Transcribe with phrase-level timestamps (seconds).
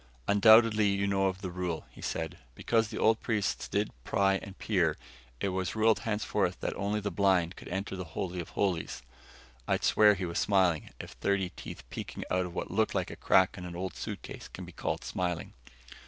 [0.27, 2.39] "Undoubtedly you know of the rule," he said.
[2.55, 4.97] "Because the old priests did pry and peer,
[5.39, 9.03] it was ruled henceforth that only the blind could enter the Holy of Holies."
[9.67, 13.15] I'd swear he was smiling, if thirty teeth peeking out of what looked like a
[13.15, 15.53] crack in an old suitcase can be called smiling.